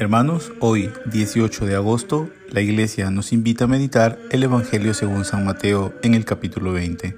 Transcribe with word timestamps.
Hermanos, 0.00 0.50
hoy 0.60 0.90
18 1.12 1.66
de 1.66 1.76
agosto, 1.76 2.30
la 2.48 2.62
iglesia 2.62 3.10
nos 3.10 3.34
invita 3.34 3.64
a 3.64 3.68
meditar 3.68 4.18
el 4.30 4.42
Evangelio 4.42 4.94
según 4.94 5.26
San 5.26 5.44
Mateo 5.44 5.92
en 6.02 6.14
el 6.14 6.24
capítulo 6.24 6.72
20. 6.72 7.14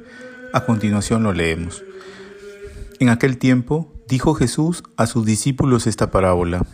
A 0.52 0.64
continuación 0.64 1.22
lo 1.22 1.32
leemos. 1.32 1.84
En 2.98 3.08
aquel 3.08 3.38
tiempo 3.38 3.92
dijo 4.08 4.34
Jesús 4.34 4.82
a 4.96 5.06
sus 5.06 5.24
discípulos 5.24 5.86
esta 5.86 6.10
parábola. 6.10 6.66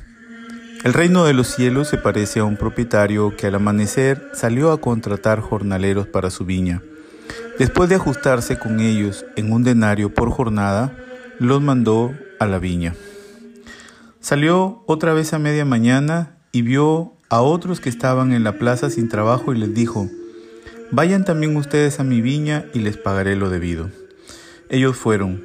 El 0.82 0.94
reino 0.94 1.26
de 1.26 1.34
los 1.34 1.48
cielos 1.48 1.88
se 1.88 1.98
parece 1.98 2.40
a 2.40 2.44
un 2.44 2.56
propietario 2.56 3.36
que 3.36 3.48
al 3.48 3.56
amanecer 3.56 4.30
salió 4.32 4.72
a 4.72 4.80
contratar 4.80 5.40
jornaleros 5.40 6.06
para 6.06 6.30
su 6.30 6.46
viña. 6.46 6.82
Después 7.58 7.90
de 7.90 7.96
ajustarse 7.96 8.58
con 8.58 8.80
ellos 8.80 9.26
en 9.36 9.52
un 9.52 9.62
denario 9.62 10.14
por 10.14 10.30
jornada, 10.30 10.96
los 11.38 11.60
mandó 11.60 12.14
a 12.40 12.46
la 12.46 12.58
viña. 12.58 12.94
Salió 14.28 14.82
otra 14.84 15.14
vez 15.14 15.32
a 15.32 15.38
media 15.38 15.64
mañana 15.64 16.36
y 16.52 16.60
vio 16.60 17.14
a 17.30 17.40
otros 17.40 17.80
que 17.80 17.88
estaban 17.88 18.32
en 18.32 18.44
la 18.44 18.58
plaza 18.58 18.90
sin 18.90 19.08
trabajo 19.08 19.54
y 19.54 19.58
les 19.58 19.72
dijo, 19.72 20.06
Vayan 20.90 21.24
también 21.24 21.56
ustedes 21.56 21.98
a 21.98 22.04
mi 22.04 22.20
viña 22.20 22.66
y 22.74 22.80
les 22.80 22.98
pagaré 22.98 23.36
lo 23.36 23.48
debido. 23.48 23.88
Ellos 24.68 24.98
fueron. 24.98 25.42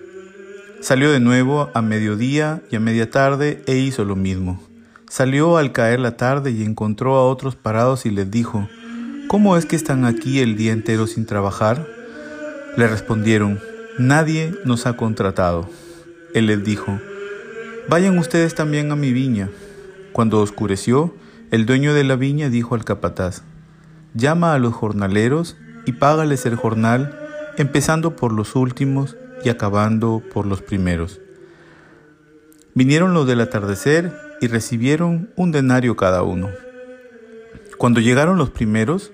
Salió 0.81 1.13
de 1.13 1.21
nuevo 1.21 1.71
a 1.73 1.81
mediodía 1.81 2.61
y 2.71 2.75
a 2.75 2.81
media 2.81 3.09
tarde 3.09 3.63
e 3.67 3.77
hizo 3.77 4.03
lo 4.03 4.17
mismo. 4.17 4.61
Salió 5.07 5.55
al 5.55 5.71
caer 5.71 6.01
la 6.01 6.17
tarde 6.17 6.51
y 6.51 6.61
encontró 6.61 7.15
a 7.15 7.25
otros 7.25 7.55
parados 7.55 8.05
y 8.05 8.09
les 8.09 8.29
dijo, 8.31 8.67
¿Cómo 9.29 9.55
es 9.55 9.65
que 9.65 9.77
están 9.77 10.03
aquí 10.03 10.41
el 10.41 10.57
día 10.57 10.73
entero 10.73 11.07
sin 11.07 11.25
trabajar? 11.25 11.87
Le 12.75 12.85
respondieron, 12.89 13.61
Nadie 13.97 14.53
nos 14.65 14.87
ha 14.87 14.97
contratado. 14.97 15.69
Él 16.33 16.47
les 16.47 16.65
dijo, 16.65 16.99
Vayan 17.89 18.17
ustedes 18.17 18.55
también 18.55 18.91
a 18.91 18.95
mi 18.95 19.11
viña. 19.11 19.49
Cuando 20.13 20.39
oscureció, 20.39 21.13
el 21.51 21.65
dueño 21.65 21.93
de 21.93 22.05
la 22.05 22.15
viña 22.15 22.49
dijo 22.49 22.75
al 22.75 22.85
capataz, 22.85 23.43
Llama 24.13 24.53
a 24.53 24.59
los 24.59 24.73
jornaleros 24.73 25.57
y 25.85 25.91
págales 25.93 26.45
el 26.45 26.55
jornal, 26.55 27.19
empezando 27.57 28.15
por 28.15 28.31
los 28.31 28.55
últimos 28.55 29.17
y 29.43 29.49
acabando 29.49 30.23
por 30.33 30.45
los 30.45 30.61
primeros. 30.61 31.19
Vinieron 32.73 33.13
los 33.13 33.27
del 33.27 33.41
atardecer 33.41 34.13
y 34.39 34.47
recibieron 34.47 35.31
un 35.35 35.51
denario 35.51 35.95
cada 35.97 36.23
uno. 36.23 36.49
Cuando 37.77 37.99
llegaron 37.99 38.37
los 38.37 38.49
primeros, 38.49 39.11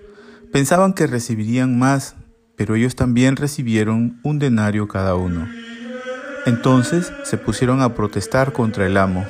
pensaban 0.51 0.93
que 0.93 1.07
recibirían 1.07 1.79
más, 1.79 2.15
pero 2.55 2.75
ellos 2.75 2.95
también 2.95 3.35
recibieron 3.35 4.19
un 4.23 4.37
denario 4.37 4.87
cada 4.87 5.15
uno. 5.15 5.47
Entonces 6.49 7.13
se 7.25 7.37
pusieron 7.37 7.83
a 7.83 7.93
protestar 7.93 8.53
contra 8.53 8.87
el 8.87 8.97
amo. 8.97 9.23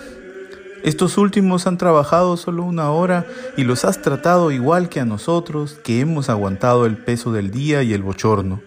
Estos 0.84 1.18
últimos 1.18 1.68
han 1.68 1.78
trabajado 1.78 2.38
solo 2.38 2.64
una 2.64 2.92
hora 2.92 3.26
y 3.58 3.66
los 3.66 3.84
has 3.84 4.02
tratado 4.02 4.52
igual 4.52 4.88
que 4.88 5.02
a 5.02 5.06
nosotros, 5.06 5.74
que 5.84 6.00
hemos 6.00 6.30
aguantado 6.30 6.86
el 6.86 6.96
peso 6.96 7.34
del 7.34 7.52
día 7.52 7.84
y 7.84 7.92
el 7.92 8.04
bochorno. 8.04 8.62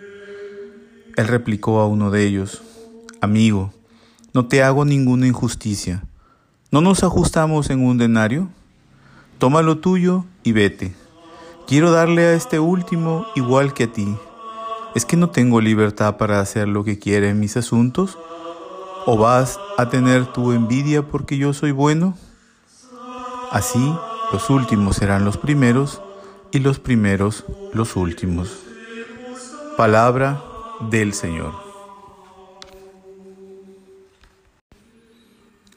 Él 1.16 1.28
replicó 1.28 1.80
a 1.80 1.86
uno 1.86 2.10
de 2.10 2.26
ellos, 2.26 2.62
Amigo, 3.22 3.72
no 4.34 4.46
te 4.48 4.62
hago 4.62 4.84
ninguna 4.84 5.26
injusticia. 5.26 6.04
¿No 6.70 6.82
nos 6.82 7.04
ajustamos 7.04 7.70
en 7.70 7.82
un 7.82 7.96
denario? 7.96 8.50
Toma 9.38 9.62
lo 9.62 9.78
tuyo 9.78 10.26
y 10.42 10.52
vete. 10.52 10.94
Quiero 11.66 11.90
darle 11.90 12.26
a 12.26 12.34
este 12.34 12.58
último 12.58 13.24
igual 13.34 13.72
que 13.72 13.84
a 13.84 13.92
ti. 13.94 14.14
¿Es 14.94 15.06
que 15.06 15.16
no 15.16 15.30
tengo 15.30 15.62
libertad 15.62 16.18
para 16.18 16.38
hacer 16.38 16.68
lo 16.68 16.84
que 16.84 16.98
quiera 16.98 17.30
en 17.30 17.40
mis 17.40 17.56
asuntos? 17.56 18.18
¿O 19.04 19.16
vas 19.16 19.58
a 19.78 19.88
tener 19.88 20.32
tu 20.32 20.52
envidia 20.52 21.02
porque 21.02 21.36
yo 21.36 21.52
soy 21.52 21.72
bueno? 21.72 22.16
Así, 23.50 23.92
los 24.32 24.48
últimos 24.48 24.96
serán 24.96 25.24
los 25.24 25.36
primeros 25.38 26.00
y 26.52 26.60
los 26.60 26.78
primeros 26.78 27.44
los 27.74 27.96
últimos. 27.96 28.60
Palabra 29.76 30.42
del 30.90 31.14
Señor. 31.14 31.52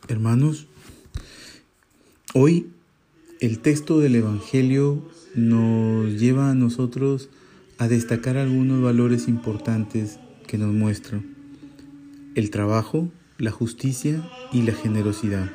Hermanos, 0.07 0.67
hoy 2.35 2.69
el 3.41 3.59
texto 3.59 3.99
del 3.99 4.15
Evangelio 4.15 5.01
nos 5.33 6.11
lleva 6.11 6.51
a 6.51 6.55
nosotros 6.55 7.29
a 7.79 7.87
destacar 7.87 8.37
algunos 8.37 8.83
valores 8.83 9.27
importantes 9.27 10.19
que 10.45 10.59
nos 10.59 10.71
muestran 10.71 11.34
el 12.35 12.51
trabajo, 12.51 13.09
la 13.37 13.51
justicia 13.51 14.29
y 14.53 14.61
la 14.61 14.73
generosidad. 14.73 15.49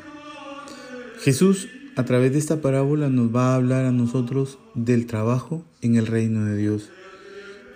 Jesús 1.21 1.69
a 1.97 2.05
través 2.05 2.33
de 2.33 2.39
esta 2.39 2.61
parábola 2.61 3.09
nos 3.09 3.35
va 3.35 3.53
a 3.53 3.57
hablar 3.57 3.85
a 3.85 3.93
nosotros 3.93 4.59
del 4.75 5.07
trabajo 5.07 5.65
en 5.83 5.97
el 5.97 6.07
reino 6.07 6.45
de 6.47 6.57
Dios. 6.57 6.91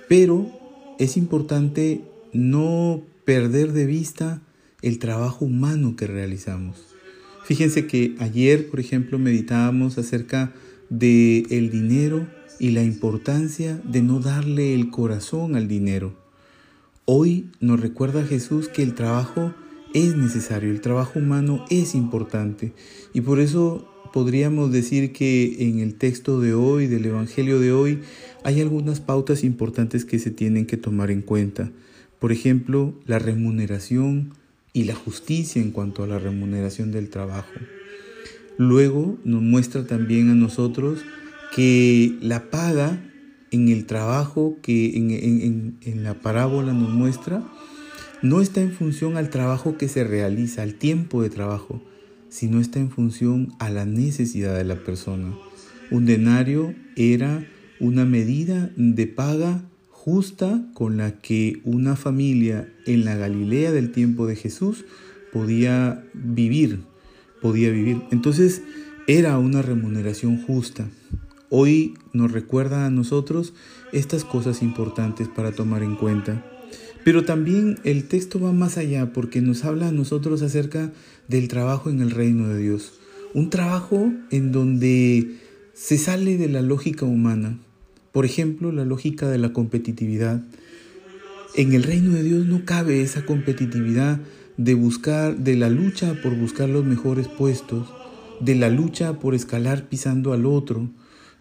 Pero 0.09 0.50
es 0.98 1.16
importante 1.16 2.03
no 2.32 3.03
perder 3.25 3.72
de 3.72 3.87
vista 3.87 4.41
el 4.82 4.98
trabajo 4.98 5.44
humano 5.44 5.97
que 5.97 6.06
realizamos. 6.06 6.94
Fíjense 7.44 7.87
que 7.87 8.14
ayer, 8.19 8.70
por 8.70 8.81
ejemplo, 8.81 9.19
meditábamos 9.19 9.98
acerca 9.98 10.54
de 10.88 11.47
el 11.50 11.70
dinero 11.70 12.26
y 12.59 12.70
la 12.70 12.82
importancia 12.82 13.81
de 13.84 14.03
no 14.03 14.20
darle 14.20 14.75
el 14.75 14.91
corazón 14.91 15.56
al 15.56 15.69
dinero. 15.69 16.23
Hoy 17.06 17.50
nos 17.60 17.81
recuerda 17.81 18.25
Jesús 18.25 18.69
que 18.69 18.82
el 18.82 18.94
trabajo 18.94 19.54
es 19.92 20.16
necesario, 20.16 20.70
el 20.70 20.81
trabajo 20.81 21.19
humano 21.19 21.66
es 21.69 21.94
importante 21.94 22.72
y 23.12 23.20
por 23.20 23.41
eso 23.41 23.87
podríamos 24.10 24.72
decir 24.72 25.12
que 25.12 25.69
en 25.69 25.81
el 25.81 25.97
texto 25.97 26.41
de 26.41 26.54
hoy, 26.54 26.87
del 26.87 27.04
Evangelio 27.04 27.60
de 27.60 27.72
hoy, 27.72 28.00
hay 28.43 28.62
algunas 28.62 29.00
pautas 29.00 29.44
importantes 29.44 30.06
que 30.06 30.19
se 30.19 30.31
tienen 30.31 30.64
que 30.64 30.78
tomar 30.78 31.10
en 31.10 31.20
cuenta. 31.20 31.70
Por 32.20 32.32
ejemplo, 32.32 32.94
la 33.04 33.19
remuneración 33.19 34.32
y 34.72 34.84
la 34.84 34.94
justicia 34.94 35.60
en 35.60 35.72
cuanto 35.72 36.04
a 36.04 36.06
la 36.06 36.19
remuneración 36.19 36.91
del 36.91 37.10
trabajo. 37.10 37.53
Luego 38.56 39.19
nos 39.25 39.43
muestra 39.43 39.87
también 39.87 40.31
a 40.31 40.34
nosotros 40.34 41.00
que 41.54 42.16
la 42.22 42.48
paga 42.48 42.98
en 43.54 43.69
el 43.69 43.87
trabajo 43.87 44.56
que 44.62 44.97
en, 44.97 46.03
la 46.03 46.15
parábola 46.15 46.72
nos 46.72 46.91
muestra, 46.91 47.44
no 48.20 48.41
está 48.41 48.60
en 48.60 48.72
función 48.72 49.16
al 49.16 49.31
trabajo 49.31 49.78
que 49.78 49.88
se 49.88 50.03
realiza, 50.03 50.62
al 50.62 50.75
tiempo 50.75 51.22
de 51.22 51.31
trabajo, 51.31 51.81
sino 52.28 52.60
está 52.60 52.81
en 52.81 52.91
función 52.91 53.54
a 53.60 53.70
la 53.70 53.84
necesidad 53.87 54.56
de 54.56 54.64
la 54.64 54.75
persona. 54.75 55.37
Un 55.93 56.04
denario 56.04 56.75
era 56.97 57.47
una 57.78 58.04
medida 58.04 58.70
de 58.76 59.06
paga 59.06 59.62
justa 59.88 60.66
con 60.75 60.97
la 60.97 61.20
que 61.20 61.60
una 61.62 61.94
familia 61.94 62.69
en 62.87 63.04
la 63.04 63.14
Galilea 63.14 63.70
del 63.70 63.93
tiempo 63.93 64.26
de 64.26 64.34
Jesús 64.34 64.84
podía 65.32 66.04
vivir, 66.12 66.81
podía 67.41 67.70
vivir. 67.70 68.03
Entonces 68.10 68.62
era 69.06 69.38
una 69.38 69.62
remuneración 69.62 70.43
justa. 70.43 70.88
Hoy 71.56 71.94
nos 72.12 72.32
recuerda 72.32 72.84
a 72.84 72.91
nosotros 72.91 73.53
estas 73.92 74.25
cosas 74.25 74.60
importantes 74.60 75.28
para 75.28 75.53
tomar 75.53 75.84
en 75.84 75.94
cuenta. 75.94 76.44
Pero 77.04 77.25
también 77.25 77.78
el 77.84 78.09
texto 78.09 78.41
va 78.41 78.53
más 78.53 78.76
allá 78.76 79.12
porque 79.12 79.41
nos 79.41 79.64
habla 79.64 79.87
a 79.87 79.93
nosotros 79.93 80.43
acerca 80.43 80.91
del 81.28 81.47
trabajo 81.47 81.91
en 81.91 82.00
el 82.00 82.10
reino 82.10 82.48
de 82.48 82.59
Dios. 82.59 82.94
Un 83.34 83.50
trabajo 83.50 84.12
en 84.32 84.50
donde 84.50 85.37
se 85.75 85.97
sale 85.97 86.38
de 86.38 86.48
la 86.48 86.60
lógica 86.60 87.06
humana. 87.06 87.60
Por 88.10 88.25
ejemplo, 88.25 88.72
la 88.72 88.84
lógica 88.84 89.28
de 89.28 89.38
la 89.38 89.53
competitividad. 89.53 90.43
En 91.54 91.72
el 91.72 91.84
reino 91.84 92.10
de 92.14 92.25
Dios 92.25 92.47
no 92.47 92.64
cabe 92.64 93.00
esa 93.00 93.25
competitividad 93.25 94.19
de 94.56 94.75
buscar, 94.75 95.37
de 95.37 95.56
la 95.56 95.70
lucha 95.70 96.20
por 96.20 96.34
buscar 96.34 96.69
los 96.69 96.84
mejores 96.84 97.28
puestos, 97.28 97.87
de 98.41 98.56
la 98.56 98.70
lucha 98.70 99.20
por 99.20 99.37
escalar 99.37 99.88
pisando 99.88 100.32
al 100.32 100.46
otro, 100.46 100.90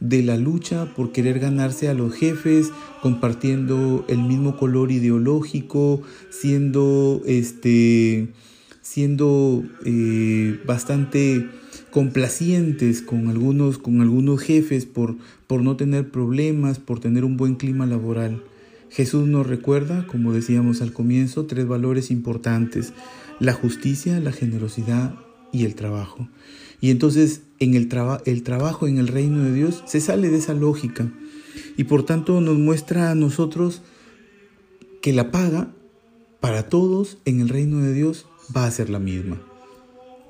de 0.04 0.22
la 0.22 0.36
lucha 0.36 0.94
por 0.96 1.14
querer 1.14 1.40
ganarse 1.40 1.88
a 1.88 1.94
los 1.94 2.14
jefes, 2.14 2.72
compartiendo 3.02 4.06
el 4.10 4.22
mismo 4.22 4.58
color 4.58 4.92
ideológico, 4.92 6.02
siendo 6.30 7.22
este 7.26 8.28
siendo 8.82 9.64
eh, 9.86 10.60
bastante 10.68 11.48
complacientes 11.90 13.02
con 13.02 13.30
algunos, 13.30 13.78
con 13.78 14.02
algunos 14.02 14.42
jefes 14.42 14.86
por, 14.86 15.16
por 15.48 15.64
no 15.64 15.78
tener 15.78 16.12
problemas, 16.12 16.80
por 16.80 17.00
tener 17.00 17.24
un 17.24 17.38
buen 17.38 17.56
clima 17.56 17.86
laboral. 17.86 18.44
Jesús 18.90 19.26
nos 19.26 19.48
recuerda, 19.48 20.06
como 20.06 20.34
decíamos 20.34 20.82
al 20.82 20.92
comienzo, 20.92 21.46
tres 21.46 21.66
valores 21.66 22.12
importantes, 22.12 22.92
la 23.40 23.54
justicia, 23.54 24.20
la 24.20 24.34
generosidad 24.34 25.16
y 25.54 25.64
el 25.64 25.76
trabajo. 25.76 26.28
Y 26.82 26.90
entonces 26.90 27.44
en 27.60 27.76
el, 27.76 27.88
el 28.26 28.44
trabajo 28.44 28.88
en 28.88 28.98
el 28.98 29.08
reino 29.08 29.42
de 29.44 29.54
Dios 29.54 29.84
se 29.88 30.02
sale 30.02 30.30
de 30.30 30.38
esa 30.38 30.54
lógica 30.54 31.10
y 31.78 31.86
por 31.86 32.04
tanto 32.04 32.42
nos 32.42 32.58
muestra 32.58 33.12
a 33.12 33.16
nosotros 33.16 33.82
que 35.02 35.14
la 35.14 35.32
paga 35.32 35.72
para 36.42 36.68
todos 36.68 37.20
en 37.24 37.40
el 37.40 37.48
reino 37.48 37.80
de 37.80 37.94
Dios 37.94 38.26
va 38.56 38.66
a 38.66 38.72
ser 38.72 38.90
la 38.90 39.00
misma. 39.00 39.42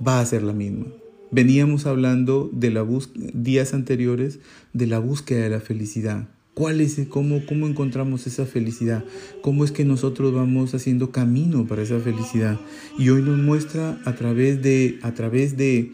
Va 0.06 0.20
a 0.20 0.25
ser 0.25 0.44
la 0.44 0.54
misma. 0.54 0.86
Veníamos 1.31 1.88
hablando 1.88 2.52
de 2.54 2.69
la 2.69 2.86
días 3.34 3.74
anteriores 3.74 4.40
de 4.74 4.86
la 4.86 5.00
búsqueda 5.00 5.44
de 5.44 5.50
la 5.50 5.60
felicidad. 5.60 6.28
¿Cuál 6.54 6.82
es, 6.82 7.00
cómo, 7.10 7.46
cómo 7.48 7.66
encontramos 7.66 8.28
esa 8.28 8.46
felicidad? 8.46 9.04
¿Cómo 9.42 9.66
es 9.66 9.72
que 9.72 9.86
nosotros 9.86 10.34
vamos 10.34 10.76
haciendo 10.76 11.12
camino 11.12 11.66
para 11.66 11.82
esa 11.82 12.00
felicidad? 12.00 12.60
Y 12.98 13.10
hoy 13.10 13.24
nos 13.24 13.40
muestra 13.40 14.00
a 14.06 14.14
través 14.16 14.62
de, 14.62 15.00
a 15.02 15.16
través 15.16 15.58
de, 15.58 15.94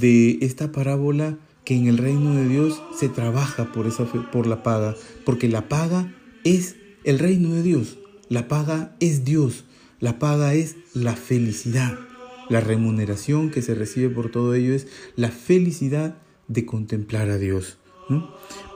de 0.00 0.38
esta 0.40 0.72
parábola 0.72 1.38
que 1.64 1.76
en 1.76 1.86
el 1.86 1.98
reino 1.98 2.34
de 2.34 2.48
Dios 2.48 2.82
se 2.98 3.10
trabaja 3.10 3.72
por, 3.72 3.86
esa, 3.86 4.06
por 4.32 4.46
la 4.46 4.62
paga, 4.62 4.96
porque 5.26 5.48
la 5.48 5.68
paga 5.68 6.10
es 6.44 6.76
el 7.04 7.18
reino 7.18 7.54
de 7.54 7.62
Dios, 7.62 7.98
la 8.30 8.48
paga 8.48 8.96
es 9.00 9.26
Dios, 9.26 9.64
la 9.98 10.18
paga 10.18 10.54
es 10.54 10.76
la 10.94 11.14
felicidad. 11.14 11.98
La 12.48 12.60
remuneración 12.60 13.50
que 13.50 13.62
se 13.62 13.74
recibe 13.74 14.08
por 14.08 14.30
todo 14.30 14.54
ello 14.54 14.74
es 14.74 14.88
la 15.14 15.30
felicidad 15.30 16.16
de 16.48 16.66
contemplar 16.66 17.28
a 17.28 17.38
Dios. 17.38 17.79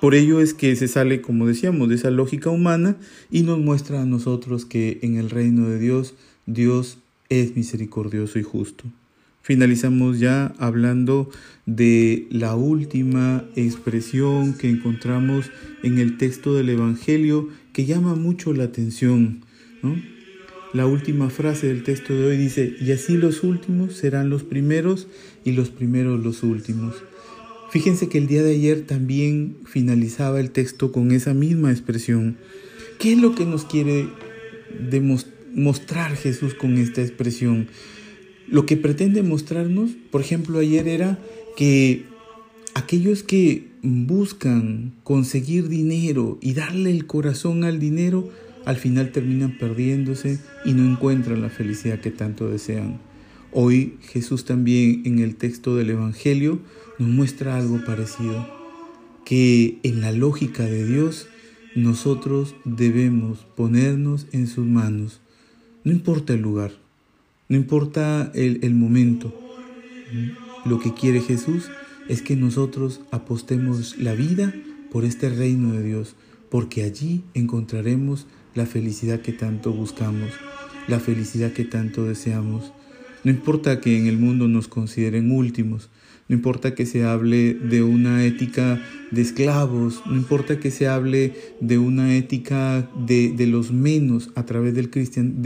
Por 0.01 0.15
ello 0.15 0.41
es 0.41 0.55
que 0.55 0.77
se 0.77 0.89
sale, 0.89 1.21
como 1.21 1.47
decíamos, 1.47 1.89
de 1.89 1.95
esa 1.95 2.11
lógica 2.11 2.51
humana 2.51 2.97
y 3.31 3.43
nos 3.43 3.59
muestra 3.59 4.03
a 4.03 4.07
nosotros 4.07 4.65
que 4.65 4.99
en 5.03 5.17
el 5.17 5.31
reino 5.31 5.69
de 5.69 5.79
Dios, 5.79 6.15
Dios 6.47 6.99
es 7.29 7.57
misericordioso 7.57 8.39
y 8.39 8.43
justo. 8.43 8.85
Finalizamos 9.43 10.21
ya 10.21 10.55
hablando 10.59 11.29
de 11.67 12.27
la 12.31 12.55
última 12.55 13.45
expresión 13.57 14.55
que 14.55 14.71
encontramos 14.71 15.51
en 15.83 15.99
el 15.99 16.17
texto 16.17 16.55
del 16.55 16.71
Evangelio 16.71 17.51
que 17.75 17.85
llama 17.85 18.15
mucho 18.15 18.55
la 18.55 18.65
atención. 18.65 19.45
La 20.73 20.87
última 20.87 21.29
frase 21.29 21.67
del 21.67 21.83
texto 21.83 22.15
de 22.15 22.27
hoy 22.27 22.37
dice, 22.37 22.75
y 22.81 22.93
así 22.93 23.17
los 23.17 23.43
últimos 23.43 23.95
serán 23.95 24.31
los 24.31 24.45
primeros 24.45 25.09
y 25.45 25.53
los 25.53 25.69
primeros 25.69 26.25
los 26.25 26.43
últimos. 26.43 26.95
Fíjense 27.75 28.09
que 28.09 28.19
el 28.19 28.29
día 28.29 28.45
de 28.45 28.53
ayer 28.55 28.83
también 28.83 29.57
finalizaba 29.65 30.39
el 30.39 30.53
texto 30.53 30.93
con 30.93 31.11
esa 31.11 31.35
misma 31.35 31.73
expresión. 31.73 32.37
¿Qué 33.01 33.15
es 33.15 33.19
lo 33.19 33.35
que 33.35 33.47
nos 33.47 33.65
quiere 33.65 34.07
demostrar 34.89 36.15
Jesús 36.15 36.55
con 36.55 36.79
esta 36.79 37.03
expresión? 37.03 37.67
Lo 38.47 38.65
que 38.65 38.77
pretende 38.77 39.25
mostrarnos, 39.25 39.91
por 40.13 40.21
ejemplo, 40.21 40.61
ayer 40.61 40.87
era 40.87 41.19
que 41.57 42.05
aquellos 42.75 43.25
que 43.25 43.67
buscan 43.83 44.93
conseguir 45.03 45.69
dinero 45.69 46.39
y 46.41 46.55
darle 46.55 46.93
el 46.93 47.07
corazón 47.07 47.65
al 47.65 47.81
dinero, 47.81 48.31
al 48.67 48.77
final 48.77 49.11
terminan 49.11 49.59
perdiéndose 49.59 50.39
y 50.65 50.75
no 50.75 50.89
encuentran 50.89 51.43
la 51.43 51.51
felicidad 51.51 51.99
que 51.99 52.13
tanto 52.13 52.49
desean. 52.49 53.01
Hoy 53.57 53.99
Jesús 54.01 54.45
también 54.45 55.03
en 55.05 55.21
el 55.21 55.37
texto 55.37 55.77
del 55.77 55.91
Evangelio 55.91 56.59
nos 56.99 57.09
muestra 57.09 57.57
algo 57.57 57.85
parecido, 57.85 58.45
que 59.25 59.79
en 59.85 60.01
la 60.01 60.11
lógica 60.11 60.65
de 60.65 60.85
Dios 60.85 61.29
nosotros 61.77 62.57
debemos 62.65 63.47
ponernos 63.55 64.27
en 64.33 64.49
sus 64.49 64.67
manos, 64.67 65.21
no 65.85 65.93
importa 65.93 66.33
el 66.33 66.41
lugar, 66.41 66.73
no 67.49 67.57
importa 67.57 68.33
el, 68.35 68.75
momento. 68.75 69.33
Lo 70.65 70.81
que 70.81 70.93
quiere 70.93 71.21
Jesús 71.21 71.71
es 72.09 72.23
que 72.23 72.35
nosotros 72.35 73.03
apostemos 73.13 73.97
la 73.99 74.15
vida 74.15 74.53
por 74.91 75.05
este 75.05 75.29
reino 75.29 75.75
de 75.75 75.85
Dios, 75.85 76.17
porque 76.51 76.83
allí 76.83 77.23
encontraremos 77.35 78.27
la 78.57 78.67
felicidad 78.67 79.21
que 79.21 79.33
tanto 79.33 79.73
buscamos, 79.73 80.31
la 80.89 80.99
felicidad 80.99 81.53
que 81.53 81.65
tanto 81.65 82.05
deseamos. 82.05 82.73
No 83.25 83.31
importa 83.31 83.81
que 83.81 83.99
en 83.99 84.07
el 84.07 84.19
mundo 84.19 84.49
nos 84.49 84.69
consideren 84.69 85.31
últimos, 85.31 85.89
no 86.29 86.37
importa 86.37 86.75
que 86.75 86.87
se 86.87 87.05
hable 87.05 87.55
de 87.55 87.83
una 87.83 88.25
ética 88.25 88.81
de 89.11 89.21
esclavos, 89.21 90.03
no 90.07 90.17
importa 90.17 90.59
que 90.59 90.71
se 90.71 90.89
hable 90.89 91.35
de 91.61 91.77
una 91.77 92.17
ética 92.17 92.89
de, 92.97 93.35
los 93.47 93.73
menos 93.73 94.31
a 94.35 94.47
través 94.47 94.75
del 94.75 94.89
cristian, 94.89 95.43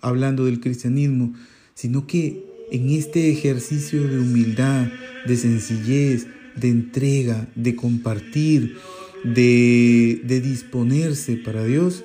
hablando 0.00 0.44
del 0.44 0.60
cristianismo, 0.60 1.34
sino 1.74 2.06
que 2.06 2.44
en 2.72 2.90
este 2.90 3.30
ejercicio 3.30 4.06
de 4.06 4.18
humildad, 4.18 4.88
de 5.26 5.36
sencillez, 5.36 6.26
de 6.56 6.68
entrega, 6.68 7.48
de 7.54 7.76
compartir, 7.76 8.76
de, 9.22 10.20
de 10.24 10.40
disponerse 10.40 11.36
para 11.36 11.64
Dios, 11.64 12.04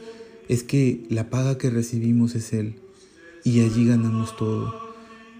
es 0.50 0.62
que 0.62 1.04
la 1.10 1.32
paga 1.32 1.58
que 1.58 1.72
recibimos 1.72 2.36
es 2.36 2.54
Él 2.54 2.76
y 3.44 3.62
allí 3.62 3.88
ganamos 3.88 4.38
todo. 4.38 4.93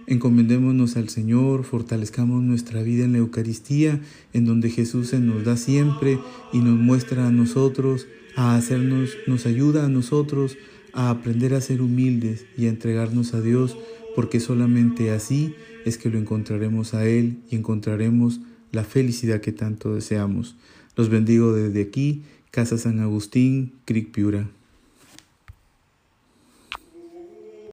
Encomendémonos 0.06 0.98
al 0.98 1.10
Señor, 1.10 1.64
fortalezcamos 1.64 2.44
nuestra 2.44 2.84
vida 2.84 3.06
en 3.06 3.14
la 3.14 3.20
Eucaristía, 3.20 4.02
en 4.34 4.46
donde 4.46 4.70
Jesús 4.70 5.10
se 5.10 5.20
nos 5.20 5.46
da 5.46 5.56
siempre 5.56 6.20
y 6.52 6.60
nos 6.60 6.78
muestra 6.78 7.28
a 7.28 7.32
nosotros, 7.32 8.08
a 8.36 8.56
hacernos, 8.56 9.12
nos 9.28 9.46
ayuda 9.46 9.86
a 9.86 9.90
nosotros 9.90 10.58
a 10.94 11.10
aprender 11.10 11.54
a 11.54 11.62
ser 11.62 11.82
humildes 11.82 12.46
y 12.58 12.68
a 12.68 12.70
entregarnos 12.70 13.34
a 13.34 13.42
Dios, 13.42 13.78
porque 14.16 14.40
solamente 14.40 15.12
así 15.12 15.56
es 15.86 15.98
que 15.98 16.10
lo 16.10 16.20
encontraremos 16.20 16.94
a 16.94 17.08
Él 17.08 17.40
y 17.50 17.56
encontraremos 17.56 18.40
la 18.72 18.84
felicidad 18.84 19.42
que 19.42 19.52
tanto 19.52 19.96
deseamos. 19.96 20.56
Los 20.96 21.10
bendigo 21.10 21.54
desde 21.54 21.82
aquí, 21.82 22.24
Casa 22.52 22.78
San 22.78 23.00
Agustín, 23.00 23.74
Cric 23.86 24.12
Piura. 24.12 24.50